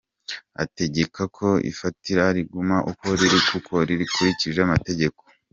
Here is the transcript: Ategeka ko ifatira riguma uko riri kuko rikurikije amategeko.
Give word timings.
Ategeka 0.63 1.21
ko 1.37 1.47
ifatira 1.71 2.23
riguma 2.37 2.77
uko 2.91 3.07
riri 3.19 3.39
kuko 3.49 3.73
rikurikije 3.87 4.59
amategeko. 4.67 5.21